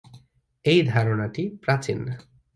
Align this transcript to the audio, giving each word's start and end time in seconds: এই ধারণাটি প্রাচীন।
এই 0.65 0.79
ধারণাটি 0.83 1.43
প্রাচীন। 1.61 1.99